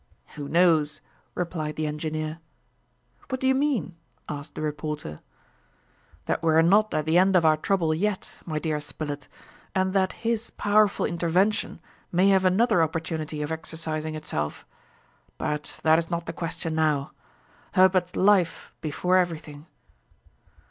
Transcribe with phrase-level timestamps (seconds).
[0.29, 0.99] "Who knows?"
[1.35, 2.39] replied the engineer.
[3.29, 3.95] "What do you mean?"
[4.27, 5.19] asked the reporter.
[6.25, 9.27] "That we are not at the end of our trouble yet, my dear Spilett,
[9.75, 11.79] and that his powerful intervention
[12.11, 14.65] may have another opportunity of exercising itself.
[15.37, 17.11] But that is not the question now.
[17.73, 19.67] Herbert's life before everything."